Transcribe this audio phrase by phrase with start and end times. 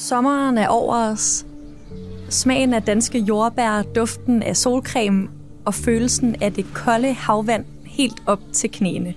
[0.00, 1.46] Sommeren er over os.
[2.28, 5.28] Smagen af danske jordbær, duften af solcreme
[5.64, 9.14] og følelsen af det kolde havvand helt op til knæene.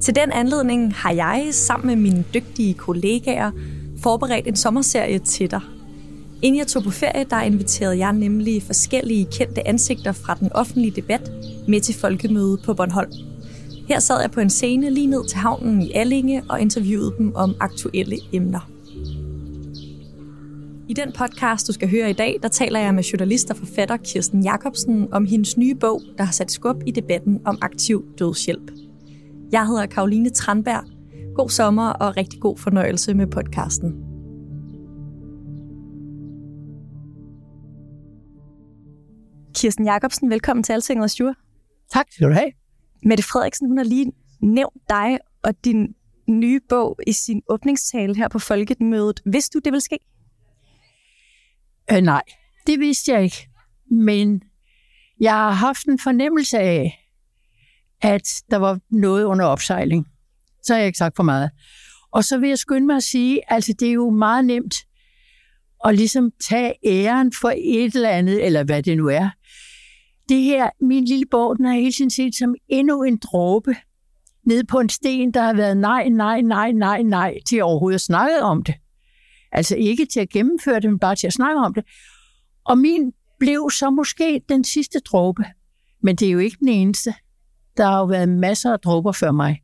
[0.00, 3.50] Til den anledning har jeg sammen med mine dygtige kollegaer
[4.02, 5.60] forberedt en sommerserie til dig.
[6.42, 10.90] Inden jeg tog på ferie, der inviterede jeg nemlig forskellige kendte ansigter fra den offentlige
[10.96, 11.30] debat
[11.68, 13.12] med til folkemøde på Bornholm.
[13.88, 17.32] Her sad jeg på en scene lige ned til havnen i Allinge og interviewede dem
[17.34, 18.73] om aktuelle emner.
[20.88, 23.96] I den podcast, du skal høre i dag, der taler jeg med journalist og forfatter
[23.96, 28.70] Kirsten Jacobsen om hendes nye bog, der har sat skub i debatten om aktiv dødshjælp.
[29.52, 30.84] Jeg hedder Karoline Tranberg.
[31.34, 33.90] God sommer og rigtig god fornøjelse med podcasten.
[39.54, 41.34] Kirsten Jacobsen, velkommen til Altinget og Sture.
[41.92, 42.52] Tak skal du have.
[43.02, 44.12] Mette Frederiksen, hun har lige
[44.42, 45.94] nævnt dig og din
[46.28, 49.20] nye bog i sin åbningstale her på Folkemødet.
[49.24, 49.98] Vidste du, det vil ske?
[51.92, 52.22] Øh, nej,
[52.66, 53.48] det vidste jeg ikke.
[53.90, 54.42] Men
[55.20, 57.00] jeg har haft en fornemmelse af,
[58.02, 60.06] at der var noget under opsejling.
[60.62, 61.50] Så har jeg ikke sagt for meget.
[62.12, 64.74] Og så vil jeg skynde mig at sige, altså det er jo meget nemt
[65.84, 69.30] at ligesom tage æren for et eller andet, eller hvad det nu er.
[70.28, 73.74] Det her, min lille bog, den har hele tiden set som endnu en dråbe
[74.46, 78.00] ned på en sten, der har været nej, nej, nej, nej, nej, til overhovedet at
[78.00, 78.74] snakke om det.
[79.54, 81.84] Altså ikke til at gennemføre det, men bare til at snakke om det.
[82.64, 85.44] Og min blev så måske den sidste dråbe.
[86.02, 87.14] Men det er jo ikke den eneste.
[87.76, 89.60] Der har jo været masser af dråber før mig.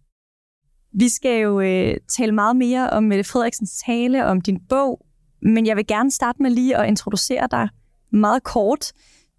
[0.92, 5.06] Vi skal jo øh, tale meget mere om Mette Frederiksens tale, om din bog,
[5.42, 7.68] men jeg vil gerne starte med lige at introducere dig
[8.12, 8.92] meget kort.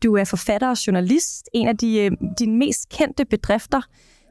[0.04, 1.50] Du er forfatter og journalist.
[1.54, 3.82] En af de, øh, dine mest kendte bedrifter,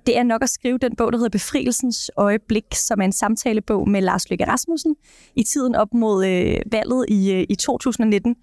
[0.06, 3.88] det er nok at skrive den bog, der hedder Befrielsens øjeblik, som er en samtalebog
[3.88, 4.96] med Lars Løkke Rasmussen
[5.36, 8.36] i tiden op mod øh, valget i, øh, i 2019.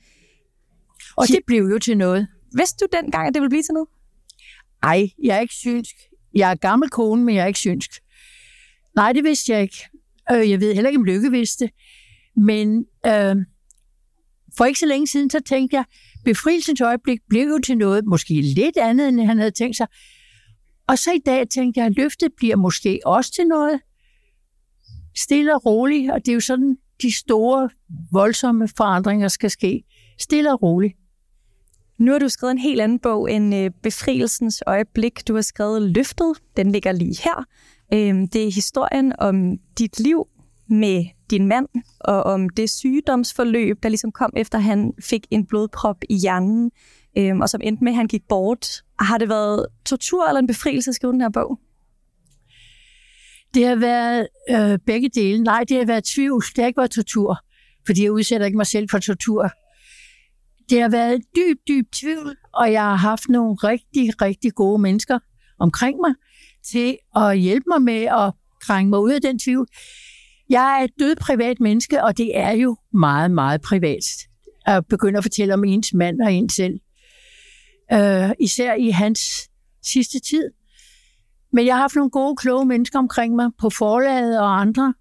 [1.18, 2.28] Og det blev jo til noget.
[2.56, 3.88] Vidste du dengang, at det ville blive til noget?
[4.84, 5.96] Ej, jeg er ikke synsk.
[6.34, 7.92] Jeg er gammel kone, men jeg er ikke synsk.
[8.96, 9.90] Nej, det vidste jeg ikke.
[10.32, 11.74] Øh, jeg ved heller ikke, om Lykke vidste det.
[12.36, 13.36] Men øh,
[14.58, 15.86] for ikke så længe siden, så tænkte jeg,
[16.26, 19.88] befrielsens øjeblik blev jo til noget, måske lidt andet, end han havde tænkt sig.
[20.88, 23.80] Og så i dag tænkte jeg, at løftet bliver måske også til noget
[25.16, 27.70] stille og roligt, og det er jo sådan, de store,
[28.12, 29.84] voldsomme forandringer skal ske.
[30.20, 30.94] Stille og roligt.
[32.00, 35.28] Nu har du skrevet en helt anden bog end øh, Befrielsens øjeblik.
[35.28, 36.38] Du har skrevet Løftet.
[36.58, 37.46] Den ligger lige her.
[37.94, 40.28] Øhm, det er historien om dit liv
[40.70, 41.68] med din mand,
[42.00, 46.72] og om det sygdomsforløb, der ligesom kom efter, han fik en blodprop i hjernen,
[47.18, 48.84] øhm, og som endte med, at han gik bort.
[49.00, 51.60] Har det været tortur eller en befrielse at skrive den her bog?
[53.54, 55.44] Det har været øh, begge dele.
[55.44, 56.44] Nej, det har været tvivl.
[56.56, 57.40] Det har ikke været tortur,
[57.86, 59.50] fordi jeg udsætter ikke mig selv for tortur.
[60.70, 65.20] Det har været dyb, dyb tvivl, og jeg har haft nogle rigtig, rigtig gode mennesker
[65.60, 66.14] omkring mig
[66.72, 69.68] til at hjælpe mig med at krænge mig ud af den tvivl.
[70.50, 74.04] Jeg er et død privat menneske, og det er jo meget, meget privat
[74.66, 76.80] at begynde at fortælle om ens mand og ens selv.
[77.94, 79.50] Uh, især i hans
[79.84, 80.52] sidste tid.
[81.54, 84.94] Men jeg har haft nogle gode, kloge mennesker omkring mig på forlaget og andre,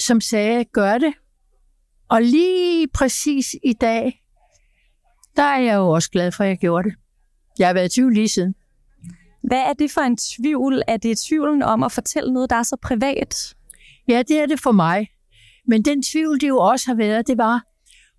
[0.00, 1.14] som sagde, gør det.
[2.08, 4.22] Og lige præcis i dag,
[5.36, 6.96] der er jeg jo også glad for, at jeg gjorde det.
[7.58, 8.54] Jeg har været i tvivl lige siden.
[9.42, 10.82] Hvad er det for en tvivl?
[10.88, 13.54] Er det tvivlen om at fortælle noget, der er så privat?
[14.08, 15.08] Ja, det er det for mig.
[15.66, 17.68] Men den tvivl, det jo også har været, det var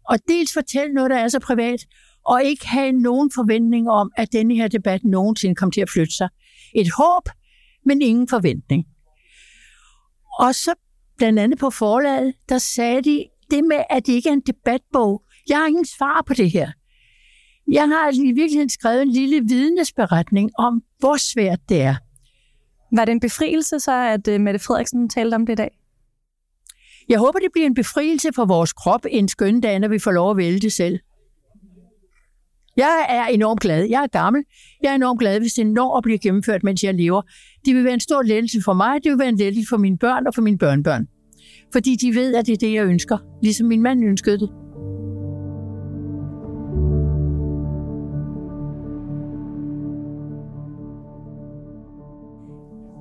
[0.09, 1.85] at dels fortælle noget, der er så privat,
[2.25, 6.13] og ikke have nogen forventning om, at denne her debat nogensinde kommer til at flytte
[6.13, 6.29] sig.
[6.75, 7.29] Et håb,
[7.85, 8.85] men ingen forventning.
[10.39, 10.73] Og så
[11.17, 15.23] blandt andet på forlaget, der sagde de det med, at det ikke er en debatbog.
[15.49, 16.71] Jeg har ingen svar på det her.
[17.71, 21.95] Jeg har i virkeligheden skrevet en lille vidnesberetning om, hvor svært det er.
[22.95, 25.79] Var det en befrielse så, at uh, Mette Frederiksen talte om det i dag?
[27.09, 30.11] Jeg håber, det bliver en befrielse for vores krop en skøn dag, når vi får
[30.11, 30.99] lov at vælge det selv.
[32.77, 33.85] Jeg er enormt glad.
[33.89, 34.43] Jeg er gammel.
[34.83, 37.21] Jeg er enormt glad, hvis det når at blive gennemført, mens jeg lever.
[37.65, 39.03] Det vil være en stor lettelse for mig.
[39.03, 41.07] Det vil være en lettelse for mine børn og for mine børnebørn.
[41.73, 43.17] Fordi de ved, at det er det, jeg ønsker.
[43.43, 44.49] Ligesom min mand ønskede det.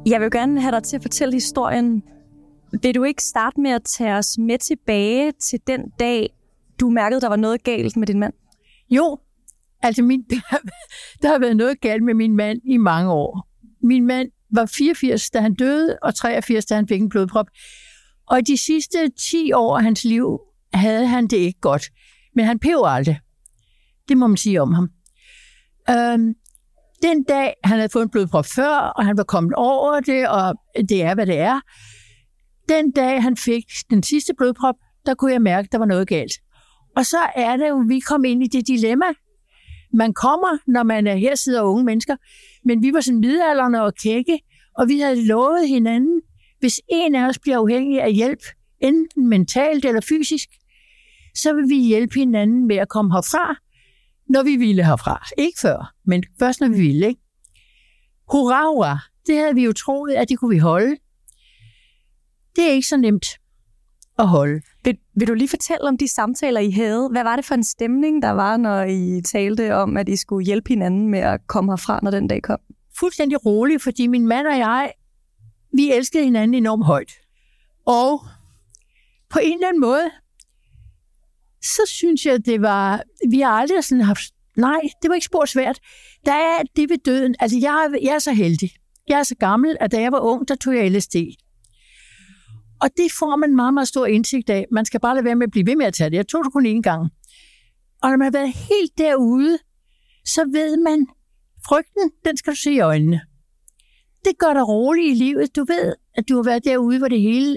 [0.07, 2.03] Jeg vil gerne have dig til at fortælle historien.
[2.83, 6.31] Vil du ikke starte med at tage os med tilbage til den dag,
[6.81, 8.33] du mærkede, der var noget galt med din mand?
[8.91, 9.19] Jo,
[9.83, 10.23] altså min,
[11.23, 13.49] der har været noget galt med min mand i mange år.
[13.83, 17.47] Min mand var 84, da han døde, og 83, da han fik en blodprop.
[18.27, 20.41] Og de sidste 10 år af hans liv
[20.75, 21.85] havde han det ikke godt.
[22.35, 23.21] Men han pev aldrig.
[24.09, 24.91] Det må man sige om ham.
[25.91, 26.35] Øhm,
[27.03, 30.55] den dag, han havde fået en blodprop før, og han var kommet over det, og
[30.89, 31.61] det er, hvad det er.
[32.69, 34.75] Den dag, han fik den sidste blodprop,
[35.07, 36.33] der kunne jeg mærke, at der var noget galt.
[36.97, 39.07] Og så er det jo, vi kom ind i det dilemma.
[39.93, 42.17] Man kommer, når man er her sidder unge mennesker,
[42.65, 44.41] men vi var sådan midalderne og kække,
[44.79, 46.21] og vi havde lovet hinanden,
[46.61, 48.43] hvis en af os bliver afhængig af hjælp,
[48.81, 50.49] enten mentalt eller fysisk,
[51.35, 53.57] så vil vi hjælpe hinanden med at komme herfra,
[54.29, 55.29] når vi ville herfra.
[55.39, 57.09] Ikke før, men først når vi ville.
[57.09, 57.21] Ikke?
[58.33, 58.99] Hurra, hurra.
[59.27, 60.97] Det havde vi jo troet, at det kunne vi holde.
[62.57, 63.27] Det er ikke så nemt
[64.19, 64.61] at holde.
[64.85, 67.09] Vil, vil du lige fortælle om de samtaler, I havde?
[67.13, 70.47] Hvad var det for en stemning, der var, når I talte om, at I skulle
[70.47, 72.59] hjælpe hinanden med at komme herfra, når den dag kom?
[72.99, 74.93] Fuldstændig roligt, fordi min mand og jeg,
[75.73, 77.13] vi elskede hinanden enormt højt.
[77.87, 78.21] Og
[79.31, 80.11] på en eller anden måde,
[81.63, 83.03] så synes jeg, det var...
[83.31, 84.23] Vi har aldrig sådan haft...
[84.57, 85.79] Nej, det var ikke spor svært.
[86.27, 87.35] Der er det ved døden.
[87.41, 88.71] Altså, jeg, jeg er så heldig.
[89.09, 91.17] Jeg er så gammel, at da jeg var ung, der tog jeg LSD.
[92.81, 94.67] Og det får man meget, meget stor indsigt af.
[94.73, 96.17] Man skal bare lade være med at blive ved med at tage det.
[96.17, 97.03] Jeg tog det kun én gang.
[98.03, 99.59] Og når man har været helt derude,
[100.25, 101.07] så ved man,
[101.69, 103.21] frygten, den skal du se i øjnene.
[104.25, 105.57] Det gør dig rolig i livet.
[105.57, 107.57] Du ved, at du har været derude, hvor det hele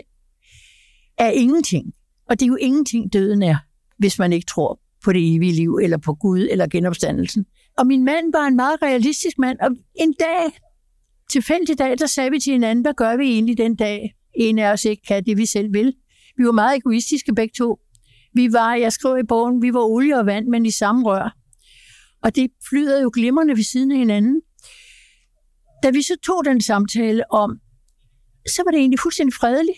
[1.18, 1.94] er ingenting.
[2.30, 3.58] Og det er jo ingenting, døden er,
[3.98, 7.46] hvis man ikke tror på det evige liv, eller på Gud, eller genopstandelsen.
[7.78, 10.60] Og min mand var en meget realistisk mand, og en dag,
[11.30, 14.16] tilfældig dag, der sagde vi til hinanden, hvad gør vi egentlig den dag?
[14.36, 15.94] En af os ikke kan det, vi selv vil.
[16.38, 17.80] Vi var meget egoistiske begge to.
[18.34, 21.38] Vi var, jeg skrev i bogen, vi var olie og vand, men i samme rør.
[22.24, 24.42] Og det flyder jo glimrende ved siden af hinanden.
[25.84, 27.60] Da vi så tog den samtale om,
[28.48, 29.78] så var det egentlig fuldstændig fredeligt.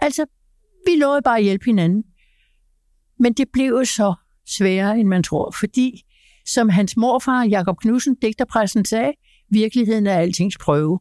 [0.00, 0.26] Altså,
[0.86, 2.04] vi lovede bare at hjælpe hinanden.
[3.20, 4.14] Men det blev jo så
[4.46, 6.02] sværere, end man tror, fordi,
[6.46, 9.12] som hans morfar, Jakob Knudsen, digterpræsten, sagde,
[9.50, 11.00] virkeligheden er altings prøve.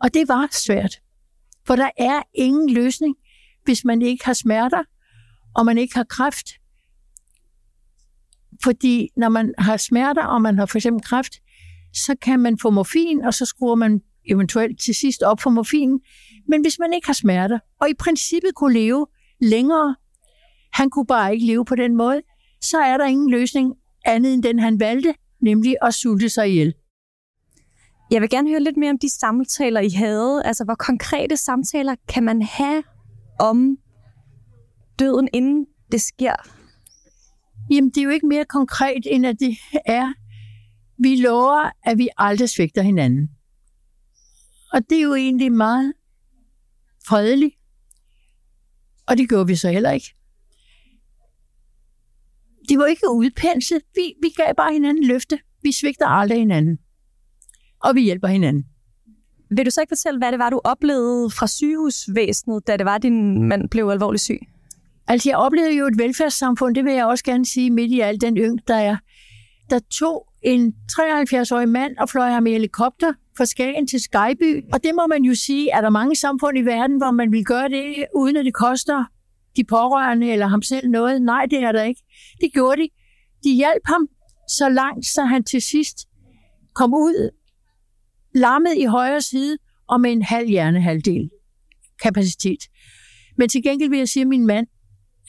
[0.00, 1.00] Og det var svært.
[1.66, 3.16] For der er ingen løsning,
[3.64, 4.82] hvis man ikke har smerter,
[5.56, 6.48] og man ikke har kræft.
[8.64, 11.32] Fordi når man har smerter, og man har for eksempel kræft,
[11.94, 16.00] så kan man få morfin, og så skruer man eventuelt til sidst op for morfin.
[16.48, 19.06] Men hvis man ikke har smerter, og i princippet kunne leve
[19.40, 19.96] længere,
[20.72, 22.22] han kunne bare ikke leve på den måde,
[22.60, 23.74] så er der ingen løsning
[24.04, 26.74] andet end den, han valgte, nemlig at sulte sig ihjel.
[28.10, 30.42] Jeg vil gerne høre lidt mere om de samtaler, I havde.
[30.44, 32.82] Altså, hvor konkrete samtaler kan man have
[33.40, 33.78] om
[34.98, 36.34] døden, inden det sker?
[37.70, 40.12] Jamen, det er jo ikke mere konkret, end at det er,
[41.02, 43.30] vi lover, at vi aldrig svigter hinanden.
[44.72, 45.92] Og det er jo egentlig meget
[47.06, 47.54] fredeligt.
[49.06, 50.14] Og det gjorde vi så heller ikke.
[52.68, 53.82] Det var ikke udpenslet.
[53.94, 55.38] Vi, vi gav bare hinanden løfte.
[55.62, 56.78] Vi svigter aldrig hinanden.
[57.82, 58.64] Og vi hjælper hinanden.
[59.50, 62.98] Vil du så ikke fortælle, hvad det var, du oplevede fra sygehusvæsenet, da det var,
[62.98, 64.40] din mand blev alvorligt syg?
[65.08, 68.20] Altså, jeg oplevede jo et velfærdssamfund, det vil jeg også gerne sige, midt i al
[68.20, 68.96] den yng, der er.
[69.70, 74.64] Der tog en 73-årig mand og fløj ham i helikopter fra Skagen til Skyby.
[74.72, 77.32] Og det må man jo sige, at der er mange samfund i verden, hvor man
[77.32, 79.04] vil gøre det, uden at det koster
[79.56, 81.22] de pårørende eller ham selv noget.
[81.22, 82.02] Nej, det er der ikke.
[82.40, 82.88] Det gjorde de.
[83.44, 84.08] De hjalp ham
[84.48, 85.96] så langt, så han til sidst
[86.74, 87.30] kom ud
[88.36, 91.30] lammet i højre side og med en halv hjernehalvdel
[92.02, 92.58] kapacitet.
[93.38, 94.66] Men til gengæld vil jeg sige, at min mand,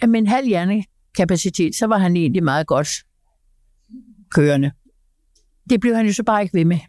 [0.01, 2.89] at med en halv hjernekapacitet, så var han egentlig meget godt
[4.31, 4.71] kørende.
[5.69, 6.79] Det blev han jo så bare ikke ved med.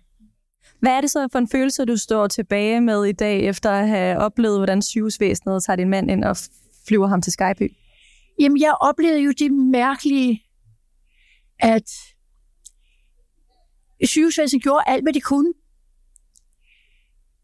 [0.81, 3.89] Hvad er det så for en følelse, du står tilbage med i dag, efter at
[3.89, 6.37] have oplevet, hvordan sygehusvæsenet tager din mand ind og
[6.89, 7.73] flyver ham til Skyby?
[8.41, 10.43] Jamen, jeg oplevede jo det mærkelige,
[11.59, 11.91] at
[14.05, 15.53] sygehusvæsenet gjorde alt, hvad de kunne.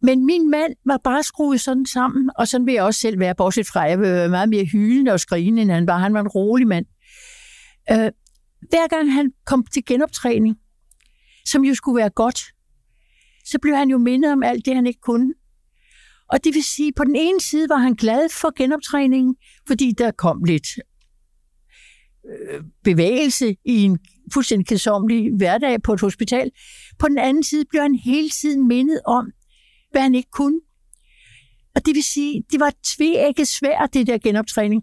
[0.04, 3.34] Men min mand var bare skruet sådan sammen, og sådan vil jeg også selv være,
[3.34, 5.98] bortset fra, at jeg vil være meget mere hylende og skrigende, end han var.
[5.98, 6.86] Han var en rolig mand.
[7.90, 8.10] Øh,
[8.70, 10.56] hver gang han kom til genoptræning,
[11.46, 12.40] som jo skulle være godt,
[13.44, 15.34] så blev han jo mindet om alt det, han ikke kunne.
[16.28, 20.10] Og det vil sige, på den ene side var han glad for genoptræningen, fordi der
[20.10, 20.68] kom lidt
[22.30, 23.98] øh, bevægelse i en
[24.32, 26.50] fuldstændig kedsomlig hverdag på et hospital.
[26.98, 29.32] På den anden side blev han hele tiden mindet om,
[29.94, 30.60] hvad han ikke kunne.
[31.74, 34.82] Og det vil sige, det var tvækket svært, det der genoptræning.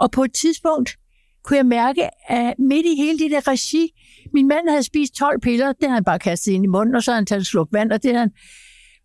[0.00, 0.98] Og på et tidspunkt
[1.44, 3.90] kunne jeg mærke, at midt i hele det der regi,
[4.32, 7.02] min mand havde spist 12 piller, det havde han bare kastet ind i munden, og
[7.02, 8.32] så havde han taget et sluk vand, og det havde han...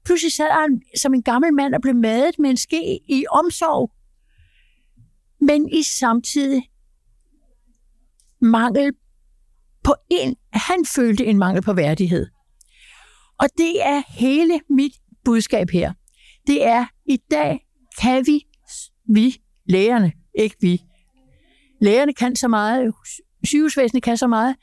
[0.05, 3.91] Pludselig sad han som en gammel mand og blev madet med en ske i omsorg.
[5.41, 6.69] men i samtidig
[8.41, 8.91] mangel
[9.83, 12.27] på en, han følte en mangel på værdighed.
[13.39, 14.93] Og det er hele mit
[15.29, 15.93] budskab her.
[16.47, 17.67] Det er, i dag
[18.01, 18.45] kan vi,
[19.13, 20.81] vi, lægerne, ikke vi.
[21.81, 22.93] Lægerne kan så meget,
[23.43, 24.55] sygehusvæsenet kan så meget,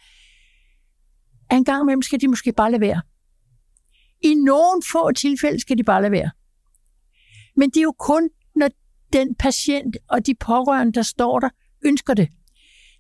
[1.50, 3.02] at en gang imellem skal de måske bare lade være.
[4.22, 6.30] I nogle få tilfælde skal de bare lade være.
[7.56, 8.68] Men det er jo kun, når
[9.12, 11.48] den patient og de pårørende, der står der,
[11.84, 12.28] ønsker det.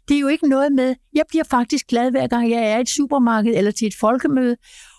[0.08, 2.80] Det er jo ikke noget med, jeg bliver faktisk glad hver gang jeg er i
[2.80, 4.56] et supermarked eller til et folkemøde,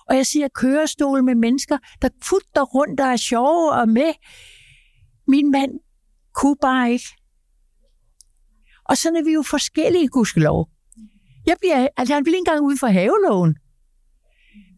[0.09, 4.13] og jeg siger kørestol med mennesker, der futter rundt og er sjove og med.
[5.27, 5.71] Min mand
[6.35, 7.07] kunne bare ikke.
[8.89, 10.69] Og sådan er vi jo forskellige, gudskelov.
[11.45, 13.57] Jeg bliver, altså han ville ikke engang ud for haveloven.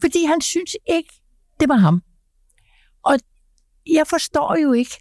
[0.01, 1.13] Fordi han synes ikke,
[1.59, 2.01] det var ham.
[3.03, 3.19] Og
[3.93, 4.95] jeg forstår jo ikke,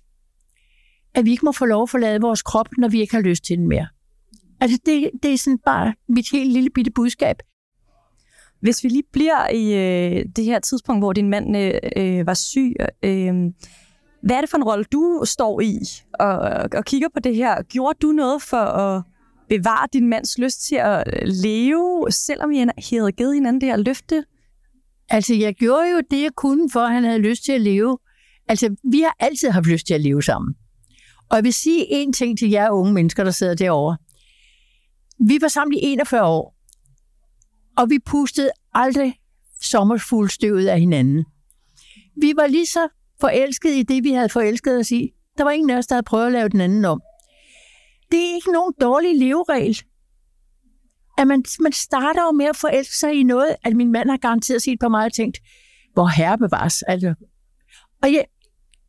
[1.15, 3.45] at vi ikke må få lov at forlade vores krop, når vi ikke har lyst
[3.45, 3.89] til den mere.
[4.61, 7.37] Altså det, det er sådan bare mit helt lille bitte budskab.
[8.61, 12.35] Hvis vi lige bliver i øh, det her tidspunkt, hvor din mand øh, øh var
[12.35, 13.35] syg, øh,
[14.23, 15.79] hvad er det for en rolle, du står i
[16.21, 16.39] og,
[16.75, 17.63] og kigger på det her?
[17.63, 19.03] Gjorde du noget for at
[19.49, 22.57] bevare din mands lyst til at øh, leve, selvom I
[22.91, 24.25] havde givet hinanden det her løfte?
[25.09, 27.99] Altså, jeg gjorde jo det, jeg kunne, for at han havde lyst til at leve.
[28.49, 30.55] Altså, vi har altid haft lyst til at leve sammen.
[31.31, 33.97] Og jeg vil sige en ting til jer unge mennesker, der sidder derovre.
[35.29, 36.58] Vi var sammen i 41 år,
[37.79, 39.21] og vi pustede aldrig
[39.63, 41.25] sommerfuldstøvet af hinanden.
[42.21, 42.89] Vi var lige så
[43.21, 45.11] forelskede i det, vi havde forelsket os i.
[45.39, 47.01] Der var ingen af os, der havde prøvet at lave den anden om.
[48.11, 49.83] Det er ikke nogen dårlig leveregel.
[51.19, 54.17] At man, man starter jo med at forelske sig i noget, at min mand har
[54.17, 55.39] garanteret set på mig og tænkt,
[55.93, 56.83] hvor herre bevares.
[56.83, 57.15] Altså.
[58.03, 58.23] Og ja,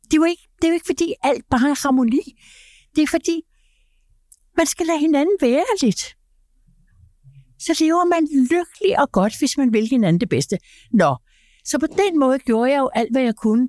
[0.04, 2.42] det, er jo ikke, det er jo ikke, fordi alt bare er harmoni.
[2.96, 3.42] Det er fordi,
[4.58, 6.19] man skal lade hinanden være lidt
[7.60, 10.58] så lever man lykkelig og godt, hvis man vil hinanden det bedste.
[10.94, 11.16] Nå,
[11.66, 13.68] så på den måde gjorde jeg jo alt, hvad jeg kunne.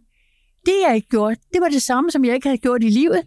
[0.67, 3.23] Det, jeg ikke gjorde, det var det samme, som jeg ikke havde gjort i livet.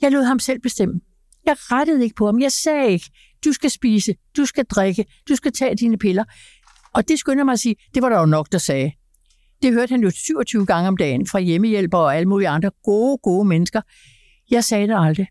[0.00, 1.00] Jeg lod ham selv bestemme.
[1.46, 2.40] Jeg rettede ikke på ham.
[2.40, 3.10] Jeg sagde ikke,
[3.44, 6.24] du skal spise, du skal drikke, du skal tage dine piller.
[6.94, 8.92] Og det skynder mig at sige, det var der jo nok, der sagde.
[9.62, 13.18] Det hørte han jo 27 gange om dagen fra hjemmehjælper og alle mulige andre gode,
[13.22, 13.80] gode mennesker.
[14.50, 15.26] Jeg sagde det aldrig.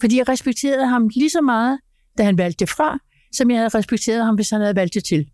[0.00, 1.80] Fordi jeg respekterede ham lige så meget,
[2.18, 2.98] da han valgte det fra,
[3.32, 5.30] som jeg havde respekteret ham, hvis han havde valgt det til.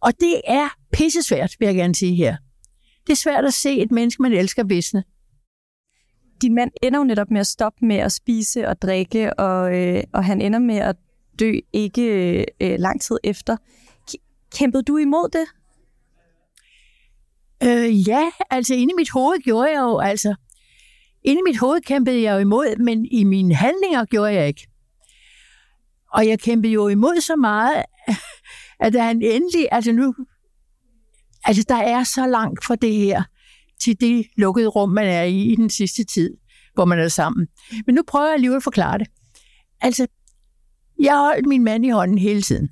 [0.00, 2.36] Og det er pissesvært, vil jeg gerne sige her.
[3.06, 5.04] Det er svært at se et menneske, man elsker, visne.
[6.42, 10.04] Din mand ender jo netop med at stoppe med at spise og drikke, og, øh,
[10.12, 10.96] og han ender med at
[11.38, 12.02] dø ikke
[12.60, 13.56] øh, lang tid efter.
[14.54, 15.46] Kæmpede du imod det?
[17.62, 20.34] Øh, ja, altså inde i mit hoved gjorde jeg jo, altså,
[21.24, 24.66] inde i mit hoved kæmpede jeg jo imod, men i mine handlinger gjorde jeg ikke.
[26.12, 27.84] Og jeg kæmpede jo imod så meget,
[28.84, 30.14] at da han endelig, altså nu,
[31.44, 33.22] altså der er så langt fra det her,
[33.80, 36.36] til det lukkede rum, man er i i den sidste tid,
[36.74, 37.48] hvor man er sammen.
[37.86, 39.06] Men nu prøver jeg alligevel at forklare det.
[39.80, 40.06] Altså,
[41.00, 42.68] jeg har holdt min mand i hånden hele tiden.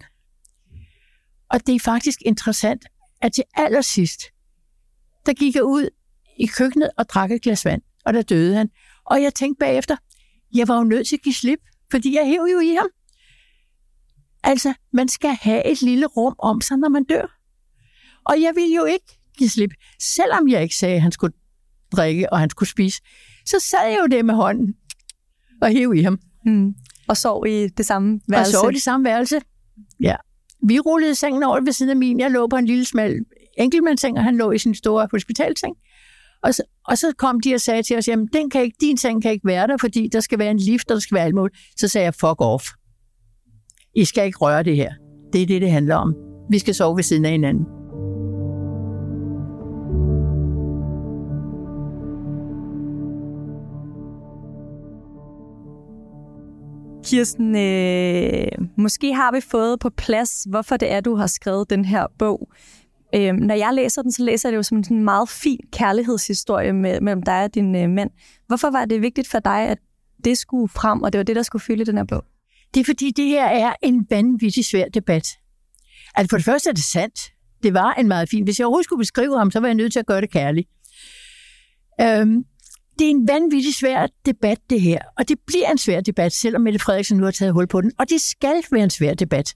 [1.50, 2.84] Og det er faktisk interessant,
[3.22, 4.22] at til allersidst,
[5.26, 5.88] der gik jeg ud
[6.38, 8.70] i køkkenet og drak et glas vand, og der døde han.
[9.04, 9.96] Og jeg tænkte bagefter,
[10.54, 11.58] jeg var jo nødt til at give slip,
[11.90, 12.88] fordi jeg hæv jo i ham.
[14.44, 17.38] Altså, man skal have et lille rum om sig, når man dør.
[18.24, 21.34] Og jeg vil jo ikke give slip, selvom jeg ikke sagde, at han skulle
[21.92, 23.02] drikke og han skulle spise.
[23.46, 24.74] Så sad jeg jo det med hånden
[25.62, 26.18] og hæv i ham.
[26.44, 26.74] Mm.
[27.08, 28.56] Og sov i det samme værelse.
[28.56, 29.40] Og sov i det samme værelse.
[30.00, 30.16] Ja.
[30.62, 32.20] Vi rullede sengen over ved siden af min.
[32.20, 33.24] Jeg lå på en lille smal
[33.58, 35.76] enkeltmandsseng, og han lå i sin store hospitalseng.
[36.42, 38.96] Og så, og så kom de og sagde til os, jamen den kan ikke, din
[38.96, 41.24] seng kan ikke være der, fordi der skal være en lift, og der skal være
[41.24, 41.58] alt muligt.
[41.76, 42.64] Så sagde jeg, fuck off.
[43.94, 44.92] I skal ikke røre det her.
[45.32, 46.14] Det er det, det handler om.
[46.50, 47.66] Vi skal sove ved siden af hinanden.
[57.04, 61.84] Kirsten, øh, måske har vi fået på plads, hvorfor det er, du har skrevet den
[61.84, 62.48] her bog.
[63.14, 66.72] Øh, når jeg læser den, så læser jeg det jo som en meget fin kærlighedshistorie
[66.72, 68.10] med, mellem dig og din øh, mand.
[68.46, 69.78] Hvorfor var det vigtigt for dig, at
[70.24, 72.24] det skulle frem, og det var det, der skulle fylde den her bog?
[72.74, 75.28] Det er fordi, det her er en vanvittig svær debat.
[76.14, 77.32] Altså for det første er det sandt.
[77.62, 78.44] Det var en meget fin.
[78.44, 80.68] Hvis jeg overhovedet skulle beskrive ham, så var jeg nødt til at gøre det kærligt.
[82.00, 82.44] Øhm,
[82.98, 84.98] det er en vanvittig svær debat, det her.
[85.18, 87.92] Og det bliver en svær debat, selvom Mette Frederiksen nu har taget hul på den.
[87.98, 89.54] Og det skal være en svær debat.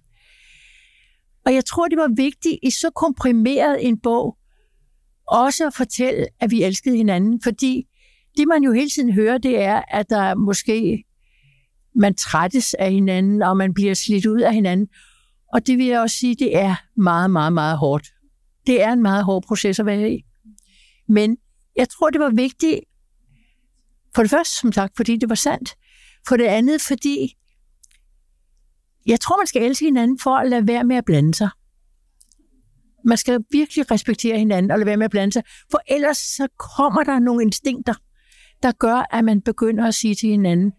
[1.46, 4.36] Og jeg tror, det var vigtigt i så komprimeret en bog,
[5.28, 7.40] også at fortælle, at vi elskede hinanden.
[7.42, 7.84] Fordi
[8.36, 11.04] det, man jo hele tiden hører, det er, at der måske
[11.94, 14.88] man trættes af hinanden, og man bliver slidt ud af hinanden.
[15.52, 18.06] Og det vil jeg også sige, det er meget, meget, meget hårdt.
[18.66, 20.24] Det er en meget hård proces at være i.
[21.08, 21.36] Men
[21.76, 22.80] jeg tror, det var vigtigt,
[24.14, 25.74] for det første, som sagt, fordi det var sandt.
[26.28, 27.36] For det andet, fordi
[29.06, 31.50] jeg tror, man skal elske hinanden for at lade være med at blande sig.
[33.04, 36.48] Man skal virkelig respektere hinanden og lade være med at blande sig, for ellers så
[36.58, 37.94] kommer der nogle instinkter,
[38.62, 40.72] der gør, at man begynder at sige til hinanden,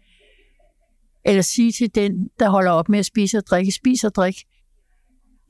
[1.24, 4.46] eller sige til den, der holder op med at spise og drikke, spise og drikke.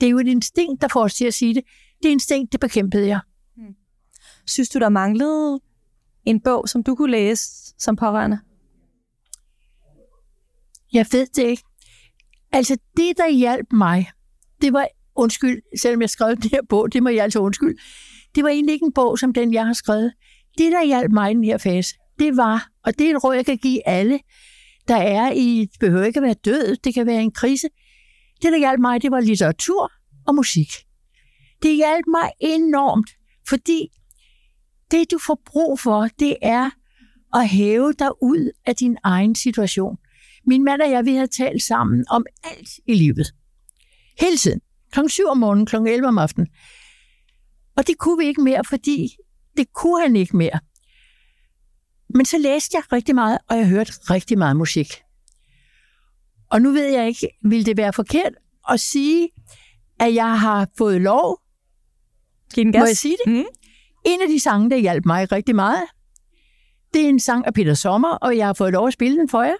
[0.00, 1.62] Det er jo et instinkt, der får os til at sige det.
[2.02, 3.20] Det instinkt, det bekæmpede jeg.
[3.56, 3.74] Hmm.
[4.46, 5.60] Synes du, der manglede
[6.24, 8.38] en bog, som du kunne læse som pårørende?
[10.92, 11.62] Jeg ved det ikke.
[12.52, 14.10] Altså, det, der hjalp mig,
[14.62, 17.78] det var, undskyld, selvom jeg skrev den her bog, det må jeg altså undskyld,
[18.34, 20.12] det var egentlig ikke en bog som den, jeg har skrevet.
[20.58, 23.34] Det, der hjalp mig i den her fase, det var, og det er et råd,
[23.34, 24.20] jeg kan give alle,
[24.88, 27.68] der er i, det behøver ikke at være død, det kan være en krise.
[28.42, 29.92] Det, der hjalp mig, det var litteratur
[30.26, 30.68] og musik.
[31.62, 33.10] Det hjalp mig enormt,
[33.48, 33.88] fordi
[34.90, 36.70] det, du får brug for, det er
[37.34, 39.96] at hæve dig ud af din egen situation.
[40.46, 43.26] Min mand og jeg, vi har talt sammen om alt i livet.
[44.20, 44.60] Hele tiden.
[44.92, 46.48] Klokken 7 om morgenen, klokken 11 om aftenen.
[47.76, 49.08] Og det kunne vi ikke mere, fordi
[49.56, 50.60] det kunne han ikke mere.
[52.08, 54.88] Men så læste jeg rigtig meget, og jeg hørte rigtig meget musik.
[56.50, 58.32] Og nu ved jeg ikke, vil det være forkert
[58.70, 59.28] at sige,
[60.00, 61.40] at jeg har fået lov.
[62.54, 63.32] Giv Må jeg sige det?
[63.32, 63.44] Mm.
[64.06, 65.82] En af de sange, der hjalp mig rigtig meget,
[66.94, 69.28] det er en sang af Peter Sommer, og jeg har fået lov at spille den
[69.28, 69.54] for jer.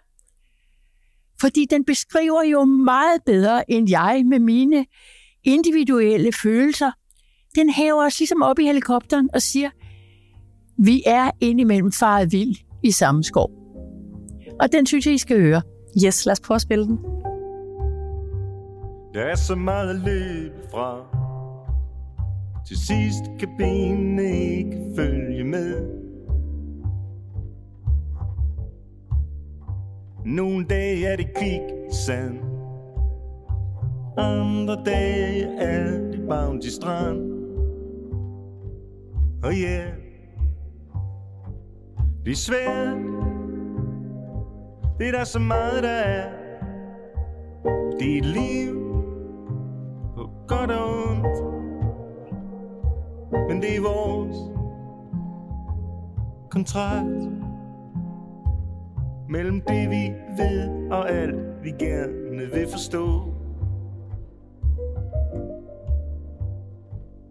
[1.41, 4.87] Fordi den beskriver jo meget bedre end jeg med mine
[5.45, 6.93] individuelle følelser.
[7.55, 9.71] Den hæver os ligesom op i helikopteren og siger,
[10.79, 13.51] vi er indimellem faret vild i samme skov.
[14.61, 15.63] Og den synes jeg, I skal høre.
[16.05, 16.99] Yes, lad os prøve at spille den.
[19.15, 21.07] Der er så meget at løbe fra
[22.67, 25.91] Til sidst kan benene ikke følge med
[30.25, 32.39] Nogle dage er det kviksand
[34.19, 37.33] Andre dage er det bounty strand
[39.43, 40.04] Og oh yeah
[42.25, 42.97] det er svært
[44.99, 46.31] Det er der så meget der er
[47.99, 48.75] Det er et liv
[50.15, 51.55] På godt og ondt
[53.49, 54.37] Men det er vores
[56.51, 57.31] kontrakt
[59.29, 63.35] mellem det vi ved og alt vi gerne vil forstå.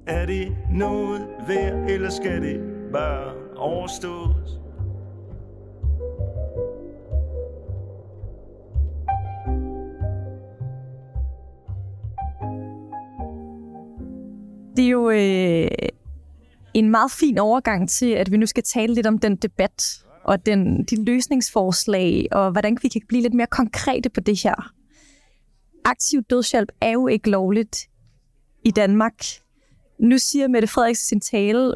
[0.08, 4.63] Er det noget værd, eller skal det bare overstås?
[14.78, 15.68] Det er jo øh,
[16.74, 20.46] en meget fin overgang til, at vi nu skal tale lidt om den debat, og
[20.46, 24.74] den, de løsningsforslag, og hvordan vi kan blive lidt mere konkrete på det her.
[25.86, 27.78] Aktiv dødshjælp er jo ikke lovligt
[28.66, 29.24] i Danmark.
[30.00, 31.74] Nu siger Mette Frederiksen sin tale,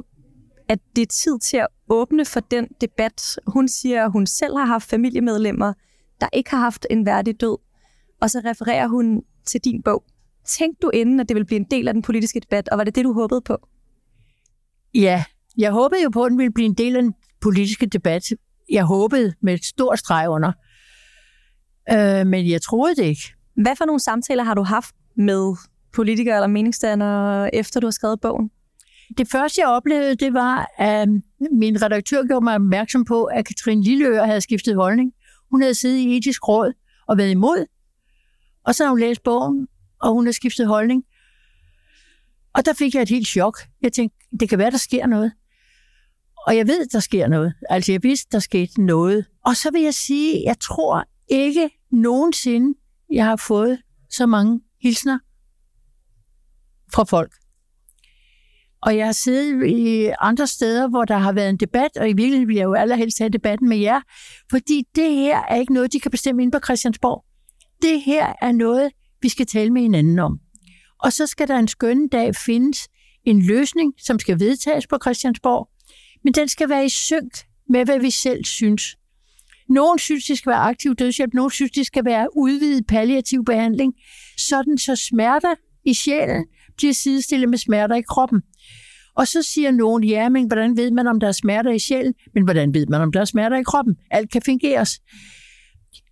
[0.70, 3.40] at det er tid til at åbne for den debat.
[3.48, 5.74] Hun siger, at hun selv har haft familiemedlemmer,
[6.22, 7.58] der ikke har haft en værdig død.
[8.22, 10.04] Og så refererer hun til din bog.
[10.48, 12.84] Tænkte du inden, at det ville blive en del af den politiske debat, og var
[12.84, 13.58] det det, du håbede på?
[14.94, 15.24] Ja,
[15.58, 18.24] jeg håbede jo på, at den ville blive en del af den politiske debat.
[18.72, 20.52] Jeg håbede med et stort streg under.
[21.92, 23.22] Øh, men jeg troede det ikke.
[23.64, 25.56] Hvad for nogle samtaler har du haft med
[25.94, 28.50] politikere eller meningsdannere, efter du har skrevet bogen?
[29.18, 31.10] Det første, jeg oplevede, det var, at
[31.52, 35.14] min redaktør gjorde mig opmærksom på, at Katrine Lilleør havde skiftet holdning.
[35.52, 36.74] Hun havde siddet i etisk råd
[37.08, 37.66] og været imod,
[38.66, 39.68] og så har hun læst bogen,
[40.02, 41.04] og hun har skiftet holdning.
[42.54, 43.58] Og der fik jeg et helt chok.
[43.82, 45.32] Jeg tænkte, det kan være, der sker noget.
[46.48, 47.54] Og jeg ved, der sker noget.
[47.70, 49.26] Altså, jeg vidste, der skete noget.
[49.46, 52.80] Og så vil jeg sige, jeg tror ikke nogensinde,
[53.12, 55.20] jeg har fået så mange hilsner
[56.94, 57.32] fra folk.
[58.82, 62.14] Og jeg har siddet i andre steder, hvor der har været en debat, og i
[62.14, 64.02] virkeligheden vil jeg jo allerhelst have debatten med jer,
[64.50, 67.26] fordi det her er ikke noget, de kan bestemme ind på Christiansborg.
[67.82, 70.40] Det her er noget, vi skal tale med hinanden om.
[71.00, 72.88] Og så skal der en skønne dag findes
[73.26, 75.70] en løsning, som skal vedtages på Christiansborg,
[76.24, 77.32] men den skal være i synk
[77.70, 78.98] med, hvad vi selv synes.
[79.70, 83.94] Nogen synes, det skal være aktiv dødshjælp, nogen synes, det skal være udvidet palliativ behandling,
[84.38, 86.46] sådan så smerter i sjælen
[86.78, 88.42] bliver sidestillet med smerter i kroppen.
[89.16, 92.14] Og så siger nogen, ja, men hvordan ved man, om der er smerter i sjælen?
[92.34, 93.96] Men hvordan ved man, om der er smerter i kroppen?
[94.12, 95.00] Alt kan fingeres.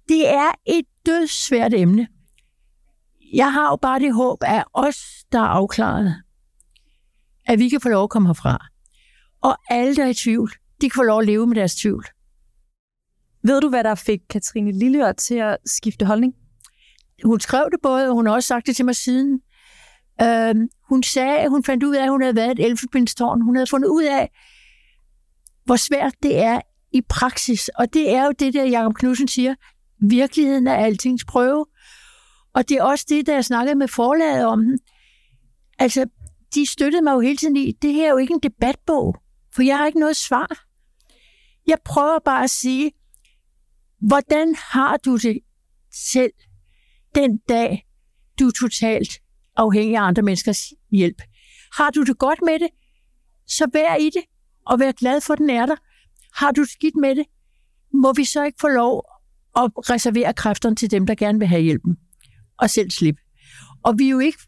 [0.07, 2.07] Det er et dødsvært emne.
[3.33, 4.97] Jeg har jo bare det håb af os,
[5.31, 6.23] der er afklaret,
[7.45, 8.65] at vi kan få lov at komme herfra.
[9.41, 12.05] Og alle, der er i tvivl, de kan få lov at leve med deres tvivl.
[13.43, 16.33] Ved du, hvad der fik Katrine Lilleør til at skifte holdning?
[17.23, 19.41] Hun skrev det både, og hun har også sagt det til mig siden.
[20.21, 23.41] Øhm, hun sagde, at hun fandt ud af, at hun havde været et elfenbindstårn.
[23.41, 24.29] Hun havde fundet ud af,
[25.65, 26.61] hvor svært det er
[26.91, 27.69] i praksis.
[27.69, 29.55] Og det er jo det, der Jacob Knudsen siger.
[30.01, 31.65] Virkeligheden er altings prøve.
[32.55, 34.77] Og det er også det, der jeg snakkede med forlaget om.
[35.79, 36.05] Altså,
[36.55, 39.15] de støttede mig jo hele tiden i, det her er jo ikke en debatbog,
[39.55, 40.65] for jeg har ikke noget svar.
[41.67, 42.91] Jeg prøver bare at sige,
[44.07, 45.39] hvordan har du det
[45.93, 46.31] selv
[47.15, 47.85] den dag,
[48.39, 49.21] du er totalt
[49.55, 51.21] afhængig af andre menneskers hjælp?
[51.77, 52.69] Har du det godt med det,
[53.47, 54.23] så vær i det,
[54.65, 55.75] og vær glad for, at den er der.
[56.33, 57.25] Har du skidt med det,
[57.93, 59.05] må vi så ikke få lov
[59.55, 61.97] at reservere kræfterne til dem, der gerne vil have hjælpen,
[62.59, 63.21] og selv slippe.
[63.83, 64.39] Og vi er jo ikke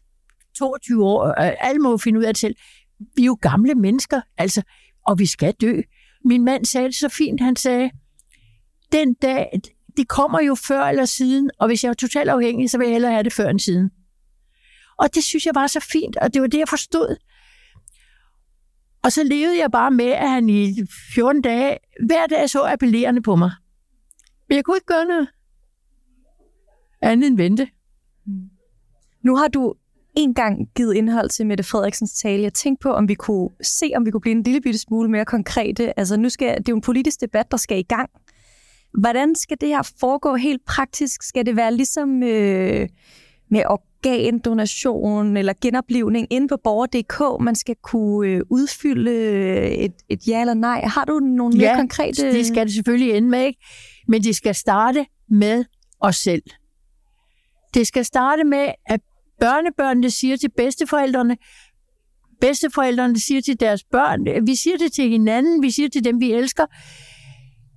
[0.58, 2.56] 22 år, og alle må finde ud af det selv.
[3.16, 4.62] Vi er jo gamle mennesker, altså,
[5.06, 5.80] og vi skal dø.
[6.24, 7.90] Min mand sagde det så fint, han sagde,
[8.92, 9.60] den dag,
[9.96, 12.92] det kommer jo før eller siden, og hvis jeg er totalt afhængig, så vil jeg
[12.92, 13.90] hellere have det før end siden.
[14.98, 17.16] Og det synes jeg var så fint, og det var det, jeg forstod.
[19.04, 20.74] Og så levede jeg bare med, at han i
[21.14, 23.50] 14 dage, hver dag så appellerende på mig.
[24.48, 25.28] Men jeg kunne ikke gøre noget
[27.02, 27.68] andet end vente.
[29.24, 29.74] Nu har du
[30.16, 32.42] en gang givet indhold til Mette Frederiksens tale.
[32.42, 35.10] Jeg tænkte på, om vi kunne se, om vi kunne blive en lille bitte smule
[35.10, 35.98] mere konkrete.
[35.98, 38.10] Altså nu skal, det er jo en politisk debat, der skal i gang.
[39.00, 41.22] Hvordan skal det her foregå helt praktisk?
[41.22, 42.88] Skal det være ligesom øh,
[43.50, 49.12] med organdonation eller genoplivning inde på borger.dk, man skal kunne øh, udfylde
[49.70, 50.84] et, et ja eller nej?
[50.84, 52.32] Har du nogle ja, mere konkrete...
[52.32, 53.60] det skal det selvfølgelig ende med, ikke?
[54.08, 55.64] Men det skal starte med
[56.00, 56.42] os selv.
[57.74, 59.00] Det skal starte med, at
[59.40, 61.36] børnebørnene siger til bedsteforældrene,
[62.40, 66.32] bedsteforældrene siger til deres børn, vi siger det til hinanden, vi siger til dem, vi
[66.32, 66.66] elsker,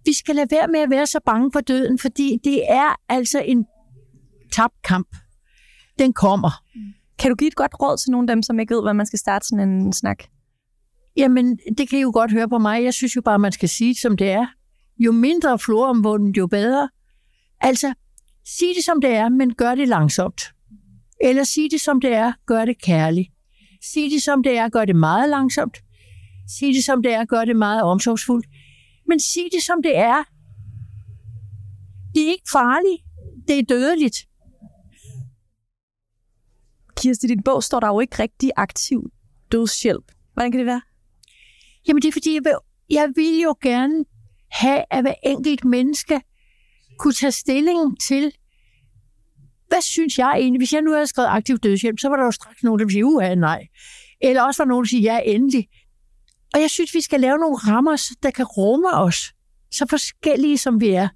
[0.06, 3.42] vi skal lade være med at være så bange for døden, fordi det er altså
[3.46, 3.66] en
[4.52, 5.08] tabt kamp.
[6.00, 6.52] Den kommer.
[7.20, 9.06] Kan du give et godt råd til nogle af dem, som ikke ved, hvad man
[9.06, 10.24] skal starte sådan en snak?
[11.18, 12.84] Jamen, det kan I jo godt høre på mig.
[12.84, 14.46] Jeg synes jo bare, man skal sige som det er.
[15.00, 16.90] Jo mindre floromvunden, jo bedre.
[17.62, 17.94] Altså,
[18.46, 20.42] sig det, som det er, men gør det langsomt.
[21.22, 23.32] Eller sig det, som det er, gør det kærligt.
[23.94, 25.78] Sig det, som det er, gør det meget langsomt.
[26.60, 28.48] Sig det, som det er, gør det meget omsorgsfuldt.
[29.08, 30.24] Men sig det, som det er.
[32.16, 33.04] Det er ikke farligt.
[33.48, 34.18] Det er dødeligt.
[36.98, 39.12] Kirsti, i din bog står der jo ikke rigtig aktiv
[39.52, 40.12] dødshjælp.
[40.34, 40.82] Hvordan kan det være?
[41.88, 42.54] Jamen det er fordi, jeg vil,
[42.90, 44.06] jeg vil jo gerne
[44.52, 46.22] have, at hver enkelt menneske
[47.02, 48.32] kunne tage stilling til,
[49.68, 50.60] hvad synes jeg egentlig?
[50.60, 52.94] Hvis jeg nu havde skrevet aktiv dødshjælp, så var der jo straks nogen, der ville
[52.94, 53.68] sige, uha, nej.
[54.22, 55.68] Eller også var nogen, der siger, ja, endelig.
[56.54, 59.34] Og jeg synes, vi skal lave nogle rammer, der kan rumme os,
[59.72, 61.10] så forskellige som vi er.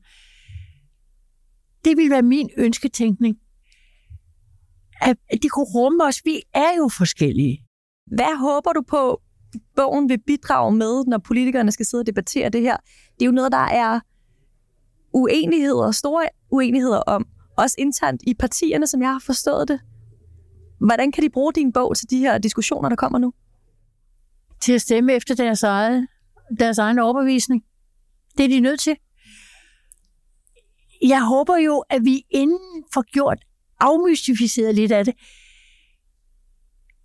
[1.86, 3.38] Det vil være min ønsketænkning.
[5.02, 6.21] At de kunne rumme os.
[6.26, 7.63] Vi er jo forskellige.
[8.15, 9.21] Hvad håber du på,
[9.76, 12.78] bogen vil bidrage med, når politikerne skal sidde og debattere det her?
[13.19, 14.00] Det er jo noget, der er
[15.15, 19.80] uenigheder, store uenigheder om, også internt i partierne, som jeg har forstået det.
[20.80, 23.34] Hvordan kan de bruge din bog til de her diskussioner, der kommer nu?
[24.62, 26.08] Til at stemme efter deres, eget,
[26.60, 27.63] deres egen overbevisning.
[28.38, 28.95] Det er de nødt til.
[31.01, 33.45] Jeg håber jo, at vi inden får gjort
[33.80, 35.13] afmystificeret lidt af det.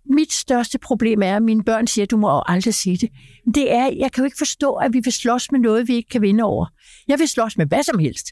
[0.05, 3.09] Mit største problem er, at mine børn siger, at du må aldrig sige det.
[3.55, 6.09] Det er, jeg kan jo ikke forstå, at vi vil slås med noget, vi ikke
[6.09, 6.65] kan vinde over.
[7.07, 8.27] Jeg vil slås med hvad som helst.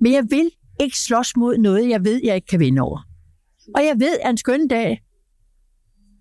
[0.00, 3.00] Men jeg vil ikke slås mod noget, jeg ved, jeg ikke kan vinde over.
[3.74, 5.02] Og jeg ved, at en skøn dag,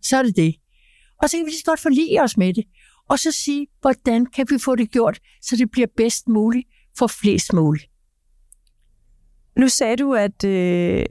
[0.01, 0.55] så er det det.
[1.21, 2.63] Og så kan vi lige godt forlige os med det.
[3.09, 6.67] Og så sige, hvordan kan vi få det gjort, så det bliver bedst muligt
[6.97, 7.85] for flest muligt.
[9.57, 11.05] Nu sagde du, at øh,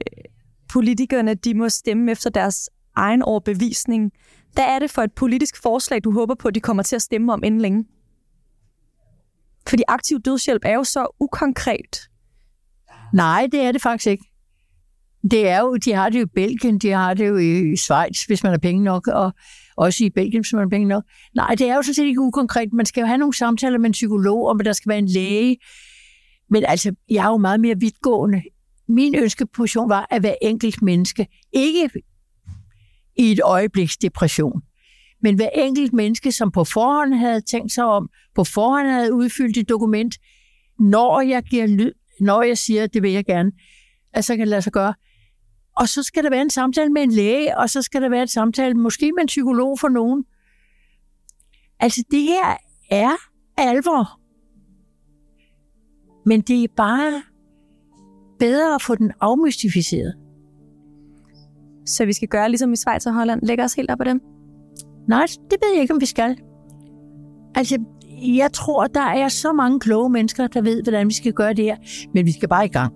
[0.69, 4.11] politikerne de må stemme efter deres egen overbevisning.
[4.53, 7.01] Hvad er det for et politisk forslag, du håber på, at de kommer til at
[7.01, 7.85] stemme om inden længe?
[9.67, 12.09] Fordi aktiv dødshjælp er jo så ukonkret.
[13.13, 14.25] Nej, det er det faktisk ikke.
[15.31, 18.23] Det er jo, de har det jo i Belgien, de har det jo i Schweiz,
[18.25, 19.33] hvis man har penge nok, og
[19.77, 21.03] også i Belgien, hvis man har penge nok.
[21.35, 22.73] Nej, det er jo sådan set ikke ukonkret.
[22.73, 25.07] Man skal jo have nogle samtaler med en psykolog, om at der skal være en
[25.07, 25.57] læge.
[26.49, 28.41] Men altså, jeg er jo meget mere vidtgående.
[28.87, 31.27] Min ønskeposition var at være enkelt menneske.
[31.53, 31.89] Ikke
[33.15, 34.61] i et øjebliks depression.
[35.21, 39.57] Men hver enkelt menneske, som på forhånd havde tænkt sig om, på forhånd havde udfyldt
[39.57, 40.15] et dokument,
[40.79, 43.51] når jeg giver lyd, når jeg siger, det vil jeg gerne,
[44.13, 44.93] at så kan det lade sig gøre.
[45.77, 48.21] Og så skal der være en samtale med en læge, og så skal der være
[48.21, 50.25] en samtale måske med en psykolog for nogen.
[51.79, 52.57] Altså det her
[52.89, 53.11] er
[53.57, 54.19] alvor.
[56.25, 57.23] Men det er bare
[58.39, 60.20] bedre at få den afmystificeret.
[61.85, 64.21] Så vi skal gøre ligesom i Schweiz og Holland, lægge os helt op af dem?
[65.07, 66.37] Nej, det ved jeg ikke, om vi skal.
[67.55, 67.77] Altså,
[68.21, 71.65] jeg tror, der er så mange kloge mennesker, der ved, hvordan vi skal gøre det
[71.65, 71.75] her,
[72.13, 72.93] men vi skal bare i gang.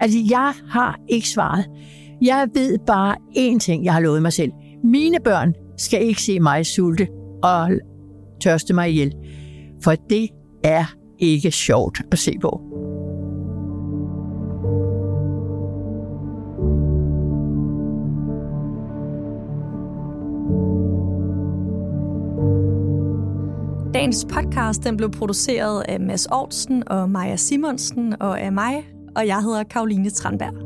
[0.00, 1.66] Altså, jeg har ikke svaret.
[2.22, 4.52] Jeg ved bare én ting, jeg har lovet mig selv.
[4.84, 7.08] Mine børn skal ikke se mig sulte
[7.42, 7.70] og
[8.40, 9.14] tørste mig ihjel.
[9.82, 10.28] For det
[10.64, 10.84] er
[11.18, 12.75] ikke sjovt at se på.
[24.06, 29.26] Dagens podcast den blev produceret af Mads Aarhusen og Maja Simonsen og af mig, og
[29.26, 30.65] jeg hedder Karoline Tranberg.